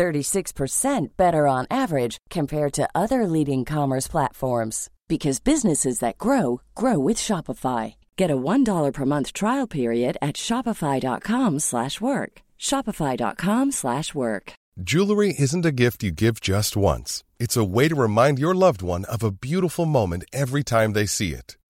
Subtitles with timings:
[0.00, 6.98] 36% better on average compared to other leading commerce platforms because businesses that grow grow
[6.98, 7.94] with Shopify.
[8.16, 12.32] Get a $1 per month trial period at shopify.com/work.
[12.68, 14.52] shopify.com/work.
[14.90, 17.22] Jewelry isn't a gift you give just once.
[17.38, 21.06] It's a way to remind your loved one of a beautiful moment every time they
[21.06, 21.59] see it.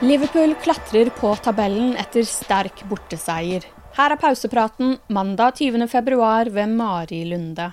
[0.00, 3.66] Liverpool klatrer på tabellen etter sterk borteseier.
[3.98, 5.84] Her er pausepraten mandag 20.
[5.92, 7.66] februar ved Mari Lunde.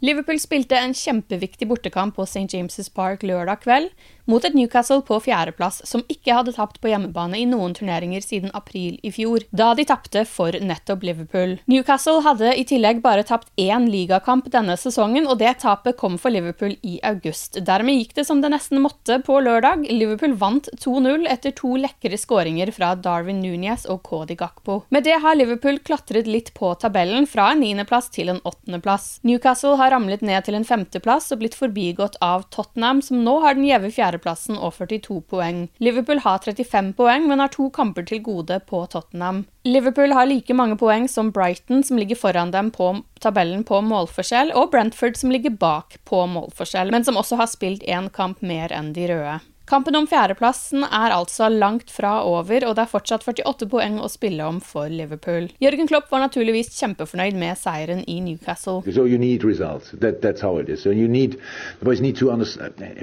[0.00, 2.48] Liverpool spilte en kjempeviktig bortekamp på St.
[2.48, 3.90] James' Park lørdag kveld
[4.30, 8.52] mot et Newcastle på fjerdeplass, som ikke hadde tapt på hjemmebane i noen turneringer siden
[8.56, 11.56] april i fjor, da de tapte for nettopp Liverpool.
[11.70, 16.32] Newcastle hadde i tillegg bare tapt én ligakamp denne sesongen, og det tapet kom for
[16.32, 17.58] Liverpool i august.
[17.66, 19.88] Dermed gikk det som det nesten måtte på lørdag.
[19.90, 24.84] Liverpool vant 2-0 etter to lekre skåringer fra Darwin Núñez og Cody Gakpo.
[24.94, 29.18] Med det har Liverpool klatret litt på tabellen, fra en niendeplass til en åttendeplass.
[29.26, 33.58] Newcastle har ramlet ned til en femteplass og blitt forbigått av Tottenham, som nå har
[33.58, 35.68] den gjeve fjerde fjerdeplassen og 42 poeng.
[35.78, 39.46] Liverpool har 35 poeng, men har to kamper til gode på Tottenham.
[39.64, 44.52] Liverpool har like mange poeng som Brighton, som ligger foran dem på tabellen på målforskjell,
[44.54, 48.72] og Brentford, som ligger bak på målforskjell, men som også har spilt én kamp mer
[48.72, 49.40] enn de røde.
[49.70, 54.08] Kampen om fjerdeplassen er altså langt fra over, og det er fortsatt 48 poeng å
[54.10, 55.46] spille om for Liverpool.
[55.62, 58.80] Jørgen Klopp var naturligvis kjempefornøyd med seieren i Newcastle.
[58.90, 59.92] So you need results.
[59.92, 60.82] That, that's how it is.
[60.82, 61.38] So you need,
[61.78, 62.34] the boys need to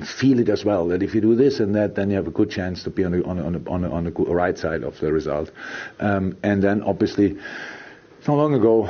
[0.03, 0.89] feel it as well.
[0.89, 3.05] That if you do this and that, then you have a good chance to be
[3.05, 4.57] on the, on, on, on, the right.
[5.99, 7.37] Um, and then obviously
[8.27, 8.83] not long ago,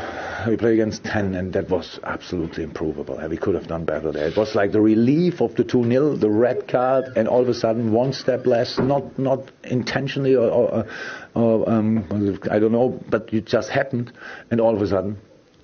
[0.48, 3.22] we played against 10, and that was absolutely improvable.
[3.30, 4.28] We could have done better there.
[4.28, 7.50] It was like the relief of the 2 0, the red card, and all of
[7.50, 10.86] a sudden one step less, not not intentionally or, or,
[11.36, 14.12] or um, I don't know, but it just happened,
[14.50, 15.18] and all of a sudden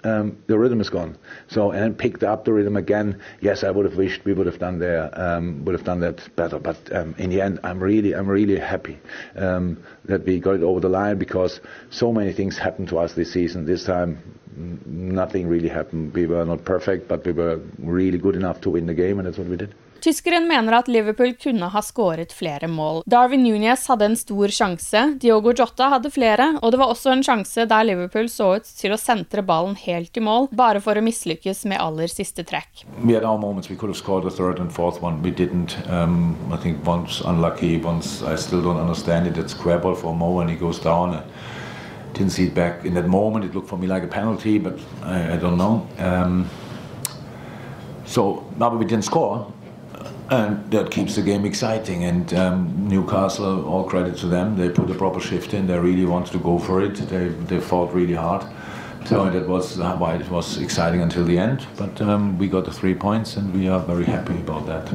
[0.03, 1.17] um, the rhythm is gone.
[1.47, 3.19] So and picked up the rhythm again.
[3.41, 6.35] Yes, I would have wished we would have done there, um, would have done that
[6.35, 6.59] better.
[6.59, 8.99] But um, in the end, I'm really, I'm really happy
[9.35, 13.13] um, that we got it over the line because so many things happened to us
[13.13, 13.65] this season.
[13.65, 14.17] This time,
[14.85, 16.13] nothing really happened.
[16.13, 19.27] We were not perfect, but we were really good enough to win the game, and
[19.27, 19.73] that's what we did.
[20.03, 23.05] Tyskeren mener at Liverpool kunne ha skåret flere mål.
[23.07, 27.23] Darwin Núñez hadde en stor sjanse, Diogo Jota hadde flere, og det var også en
[27.23, 31.03] sjanse der Liverpool så ut til å sentre ballen helt i mål, bare for å
[31.03, 32.83] mislykkes med aller siste trekk.
[33.03, 33.69] We had our moments.
[33.69, 35.21] We could have scored the third and fourth one.
[35.21, 35.77] We didn't.
[35.89, 39.37] Um, I think once unlucky, once I still don't understand it.
[39.37, 41.23] It's square for Mo and he goes down.
[42.13, 43.45] didn't see it back in that moment.
[43.45, 45.87] It looked for me like a penalty, but I, I don't know.
[45.97, 46.49] Um,
[48.05, 49.51] so, now we didn't score.
[50.29, 52.03] and that keeps the game exciting.
[52.05, 55.67] And um, Newcastle, all credit to them, they put a proper shift in.
[55.67, 56.95] They really wanted to go for it.
[56.95, 58.43] They they fought really hard.
[59.05, 61.67] So that was why it was exciting until the end.
[61.77, 64.89] But um, we got the three points, and we are very happy about that.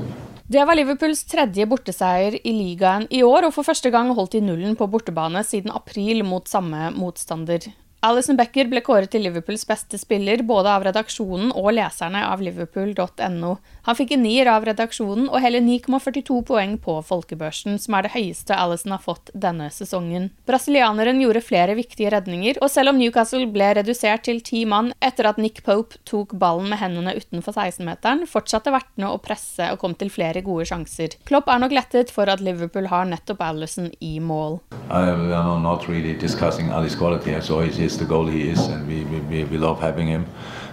[0.46, 4.40] Det var Liverpools tredje borteseier i ligaen i år, og for første gang holdt de
[4.40, 7.69] nullen på bortebane siden april mot samme motstander.
[7.98, 13.48] Alison Becker ble kåret til Liverpools beste spiller både av redaksjonen og leserne av liverpool.no.
[13.88, 18.12] Han fikk en nier av redaksjonen og hele 9,42 poeng på folkebørsen, som er det
[18.12, 20.28] høyeste Alison har fått denne sesongen.
[20.46, 25.26] Brasilianeren gjorde flere viktige redninger, og selv om Newcastle ble redusert til ti mann etter
[25.32, 29.98] at Nick Pope tok ballen med hendene utenfor 16-meteren, fortsatte vertene å presse og kom
[29.98, 31.18] til flere gode sjanser.
[31.26, 34.60] Klopp er nok lettet for at Liverpool har nettopp Alison i mål.
[34.86, 37.34] I am not really discussing Ali's quality.
[37.34, 40.26] I saw his is the goal he is, and we, we, we love having him.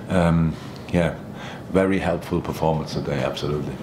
[0.10, 0.54] Um,
[0.90, 1.16] yeah,
[1.72, 3.74] very helpful performance today, absolutely.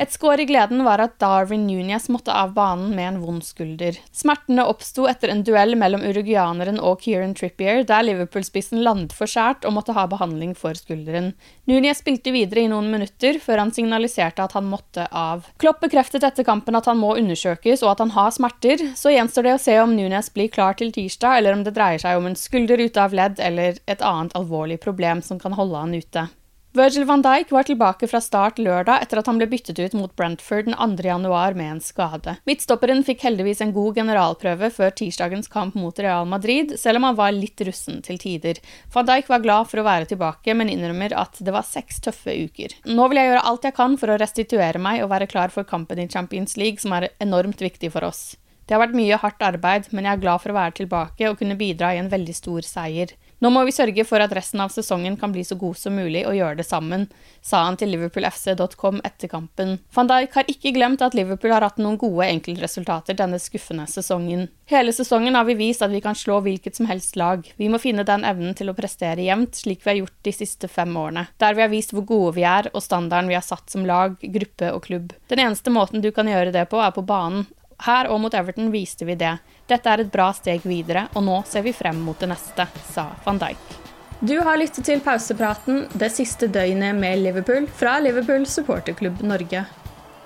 [0.00, 3.98] Et skår i gleden var at Darwin Núñez måtte av banen med en vond skulder.
[4.16, 9.68] Smertene oppsto etter en duell mellom uruguayaneren og Kieran Trippier, der Liverpool-spissen landet for skjært
[9.68, 11.34] og måtte ha behandling for skulderen.
[11.68, 15.44] Núñez spilte videre i noen minutter, før han signaliserte at han måtte av.
[15.60, 19.50] Klopp bekreftet etter kampen at han må undersøkes og at han har smerter, så gjenstår
[19.50, 22.32] det å se om Núñez blir klar til tirsdag, eller om det dreier seg om
[22.32, 26.30] en skulder ute av ledd eller et annet alvorlig problem som kan holde han ute.
[26.72, 30.12] Virgil van Dijk var tilbake fra start lørdag etter at han ble byttet ut mot
[30.14, 31.02] Brentford den 2.
[31.02, 32.36] januar med en skade.
[32.46, 37.16] Midtstopperen fikk heldigvis en god generalprøve før tirsdagens kamp mot Real Madrid, selv om han
[37.18, 38.60] var litt russen til tider.
[38.94, 42.36] Van Dijk var glad for å være tilbake, men innrømmer at det var seks tøffe
[42.38, 42.76] uker.
[42.86, 45.66] Nå vil jeg gjøre alt jeg kan for å restituere meg og være klar for
[45.66, 48.36] kampen i Champions League, som er enormt viktig for oss.
[48.70, 51.42] Det har vært mye hardt arbeid, men jeg er glad for å være tilbake og
[51.42, 53.16] kunne bidra i en veldig stor seier.
[53.40, 56.26] Nå må vi sørge for at resten av sesongen kan bli så god som mulig
[56.28, 57.06] og gjøre det sammen,
[57.40, 59.78] sa han til liverpoolfc.com etter kampen.
[59.96, 64.50] Van Dijk har ikke glemt at Liverpool har hatt noen gode enkeltresultater denne skuffende sesongen.
[64.68, 67.48] Hele sesongen har vi vist at vi kan slå hvilket som helst lag.
[67.56, 70.68] Vi må finne den evnen til å prestere jevnt, slik vi har gjort de siste
[70.68, 71.24] fem årene.
[71.40, 74.20] Der vi har vist hvor gode vi er, og standarden vi har satt som lag,
[74.20, 75.16] gruppe og klubb.
[75.32, 77.48] Den eneste måten du kan gjøre det på, er på banen,
[77.86, 79.36] her og mot Everton viste vi det.
[79.70, 83.10] Dette er et bra steg videre, og nå ser vi frem mot det neste, sa
[83.24, 83.76] van Dijk.
[84.20, 89.64] Du har lyttet til pausepraten det siste døgnet med Liverpool fra Liverpool supporterklubb Norge.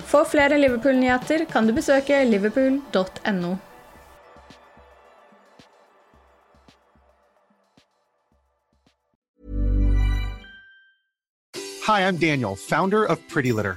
[0.04, 3.54] For flere Liverpool-nyheter kan du besøke liverpool.no.
[11.84, 13.76] Hi, I'm Daniel, founder of Pretty Litter.